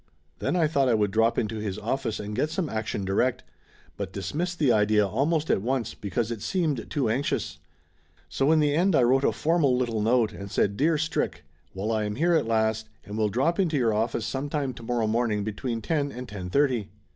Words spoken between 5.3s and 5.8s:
at